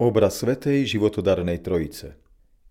Obraz 0.00 0.40
Svetej 0.40 0.96
životodarnej 0.96 1.60
Trojice 1.60 2.16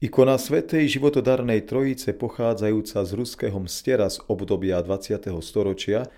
Ikona 0.01 0.33
Svetej 0.41 0.89
životodarnej 0.97 1.61
Trojice 1.61 2.09
pochádzajúca 2.17 3.05
z 3.05 3.11
ruského 3.13 3.53
mstera 3.61 4.09
z 4.09 4.17
obdobia 4.25 4.81
20. 4.81 5.29
storočia 5.45 6.09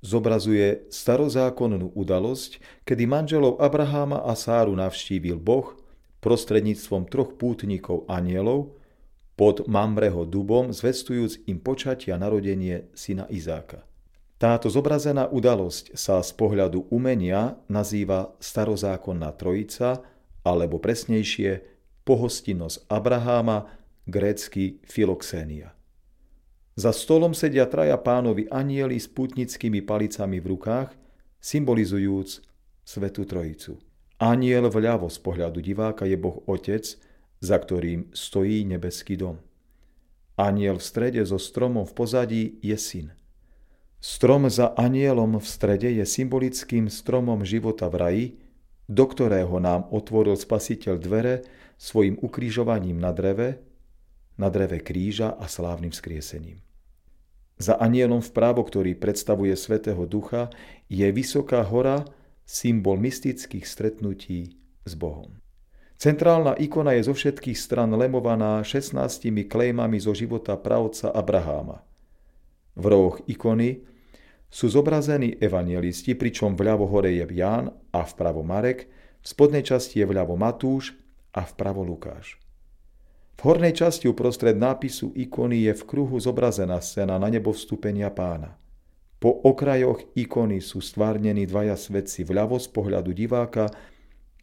zobrazuje 0.00 0.88
starozákonnú 0.88 1.92
udalosť, 1.92 2.64
kedy 2.88 3.04
manželov 3.04 3.60
Abraháma 3.60 4.24
a 4.24 4.32
Sáru 4.32 4.72
navštívil 4.72 5.36
Boh 5.36 5.76
prostredníctvom 6.24 7.12
troch 7.12 7.36
pútnikov 7.36 8.08
anielov 8.08 8.72
pod 9.36 9.68
Mamreho 9.68 10.24
dubom, 10.24 10.72
zvestujúc 10.72 11.44
im 11.44 11.60
počatia 11.60 12.16
narodenie 12.16 12.88
syna 12.96 13.28
Izáka. 13.28 13.84
Táto 14.40 14.72
zobrazená 14.72 15.28
udalosť 15.28 15.92
sa 15.92 16.24
z 16.24 16.32
pohľadu 16.32 16.88
umenia 16.88 17.60
nazýva 17.68 18.32
starozákonná 18.40 19.28
trojica– 19.36 20.00
alebo 20.44 20.78
presnejšie 20.78 21.64
pohostinnosť 22.04 22.86
Abraháma, 22.92 23.66
grécky 24.04 24.84
Filoxénia. 24.84 25.72
Za 26.76 26.92
stolom 26.92 27.32
sedia 27.32 27.64
traja 27.64 27.96
pánovi 27.96 28.50
anieli 28.52 29.00
s 29.00 29.08
putnickými 29.08 29.80
palicami 29.80 30.38
v 30.42 30.46
rukách, 30.52 30.90
symbolizujúc 31.40 32.44
Svetú 32.84 33.24
Trojicu. 33.24 33.80
Aniel 34.20 34.68
vľavo 34.68 35.08
z 35.08 35.18
pohľadu 35.22 35.58
diváka 35.64 36.04
je 36.04 36.20
Boh 36.20 36.44
Otec, 36.44 36.84
za 37.40 37.56
ktorým 37.56 38.12
stojí 38.12 38.68
nebeský 38.68 39.16
dom. 39.16 39.40
Aniel 40.34 40.82
v 40.82 40.84
strede 40.84 41.22
so 41.22 41.38
stromom 41.38 41.86
v 41.86 41.94
pozadí 41.94 42.44
je 42.58 42.74
syn. 42.74 43.08
Strom 44.02 44.50
za 44.50 44.74
anielom 44.76 45.38
v 45.40 45.46
strede 45.46 45.88
je 45.94 46.04
symbolickým 46.04 46.90
stromom 46.90 47.46
života 47.46 47.88
v 47.88 47.96
raji, 47.96 48.26
do 48.90 49.04
ktorého 49.08 49.56
nám 49.60 49.88
otvoril 49.90 50.36
Spasiteľ 50.36 50.94
dvere 51.00 51.34
svojim 51.80 52.20
ukrižovaním 52.20 53.00
na 53.00 53.10
dreve, 53.10 53.60
na 54.36 54.50
dreve 54.52 54.82
kríža 54.82 55.34
a 55.34 55.48
slávnym 55.48 55.90
skriesením. 55.94 56.60
Za 57.54 57.78
anielom 57.78 58.18
vpravo, 58.18 58.66
ktorý 58.66 58.98
predstavuje 58.98 59.54
Svetého 59.54 60.02
Ducha, 60.10 60.50
je 60.90 61.06
vysoká 61.14 61.62
hora, 61.62 62.02
symbol 62.42 62.98
mystických 62.98 63.64
stretnutí 63.64 64.58
s 64.84 64.92
Bohom. 64.98 65.38
Centrálna 65.94 66.58
ikona 66.58 66.98
je 66.98 67.06
zo 67.06 67.14
všetkých 67.14 67.56
stran 67.56 67.94
lemovaná 67.94 68.60
16 68.60 69.48
klejmami 69.48 69.96
zo 70.02 70.12
života 70.12 70.58
pravca 70.58 71.14
Abraháma. 71.14 71.80
V 72.74 72.84
rohoch 72.90 73.22
ikony 73.30 73.86
sú 74.54 74.70
zobrazení 74.70 75.34
evangelisti, 75.42 76.14
pričom 76.14 76.54
vľavo 76.54 76.86
hore 76.86 77.10
je 77.10 77.26
Ján 77.34 77.74
a 77.90 78.06
vpravo 78.06 78.46
Marek, 78.46 78.86
v 79.18 79.26
spodnej 79.26 79.66
časti 79.66 79.98
je 79.98 80.06
vľavo 80.06 80.38
Matúš 80.38 80.94
a 81.34 81.42
vpravo 81.42 81.82
Lukáš. 81.82 82.38
V 83.34 83.40
hornej 83.42 83.74
časti 83.74 84.06
uprostred 84.06 84.54
nápisu 84.54 85.10
ikony 85.18 85.66
je 85.66 85.74
v 85.74 85.82
kruhu 85.82 86.22
zobrazená 86.22 86.78
scéna 86.78 87.18
na 87.18 87.26
nebo 87.26 87.50
vstúpenia 87.50 88.14
pána. 88.14 88.54
Po 89.18 89.34
okrajoch 89.42 90.14
ikony 90.14 90.62
sú 90.62 90.78
stvárnení 90.78 91.50
dvaja 91.50 91.74
svetci 91.74 92.22
vľavo 92.22 92.54
z 92.62 92.70
pohľadu 92.70 93.10
diváka 93.10 93.66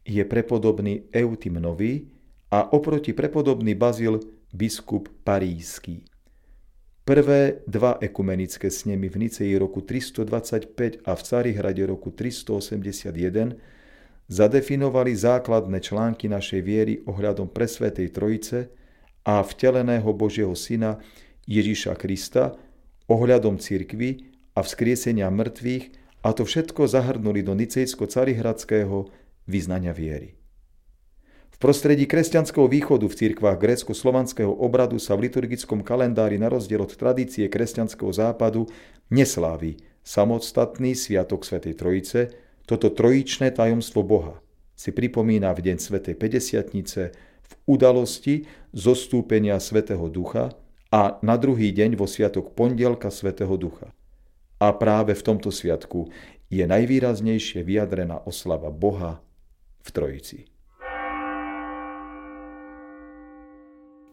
je 0.04 0.20
prepodobný 0.28 1.08
Eutimnový 1.08 2.12
a 2.52 2.68
oproti 2.68 3.16
prepodobný 3.16 3.72
Bazil 3.72 4.20
biskup 4.52 5.08
Parísky. 5.24 6.11
Prvé 7.02 7.66
dva 7.66 7.98
ekumenické 7.98 8.70
snemy 8.70 9.10
v 9.10 9.26
Niceji 9.26 9.58
roku 9.58 9.82
325 9.82 11.02
a 11.02 11.18
v 11.18 11.22
Carihrade 11.26 11.82
roku 11.82 12.14
381 12.14 13.58
zadefinovali 14.30 15.10
základné 15.10 15.82
články 15.82 16.30
našej 16.30 16.62
viery 16.62 17.02
ohľadom 17.02 17.50
presvetej 17.50 18.06
Trojice 18.14 18.70
a 19.26 19.42
vteleného 19.42 20.06
Božieho 20.14 20.54
Syna 20.54 21.02
Ježiša 21.50 21.98
Krista, 21.98 22.54
ohľadom 23.10 23.58
cirkvy 23.58 24.30
a 24.54 24.62
vzkriesenia 24.62 25.26
mŕtvych 25.26 25.84
a 26.22 26.30
to 26.30 26.46
všetko 26.46 26.86
zahrnuli 26.86 27.42
do 27.42 27.58
nicejsko-carihradského 27.58 29.10
vyznania 29.50 29.90
viery 29.90 30.38
prostredí 31.62 32.10
kresťanského 32.10 32.66
východu 32.66 33.06
v 33.06 33.14
cirkvách 33.14 33.54
grécko-slovanského 33.62 34.50
obradu 34.50 34.98
sa 34.98 35.14
v 35.14 35.30
liturgickom 35.30 35.86
kalendári 35.86 36.34
na 36.34 36.50
rozdiel 36.50 36.82
od 36.82 36.90
tradície 36.98 37.46
kresťanského 37.46 38.10
západu 38.10 38.66
neslávi 39.14 39.78
samostatný 40.02 40.98
sviatok 40.98 41.46
Svetej 41.46 41.78
Trojice, 41.78 42.34
toto 42.66 42.90
trojičné 42.90 43.54
tajomstvo 43.54 44.02
Boha 44.02 44.42
si 44.74 44.90
pripomína 44.90 45.54
v 45.54 45.70
deň 45.70 45.76
Svetej 45.78 46.18
Pedesiatnice 46.18 47.14
v 47.46 47.52
udalosti 47.70 48.50
zostúpenia 48.74 49.62
Svetého 49.62 50.02
Ducha 50.10 50.50
a 50.90 51.22
na 51.22 51.38
druhý 51.38 51.70
deň 51.70 51.94
vo 51.94 52.10
sviatok 52.10 52.58
pondelka 52.58 53.06
Svetého 53.14 53.54
Ducha. 53.54 53.94
A 54.58 54.74
práve 54.74 55.14
v 55.14 55.22
tomto 55.22 55.54
sviatku 55.54 56.10
je 56.50 56.66
najvýraznejšie 56.66 57.62
vyjadrená 57.62 58.18
oslava 58.26 58.74
Boha 58.74 59.22
v 59.86 59.88
Trojici. 59.94 60.50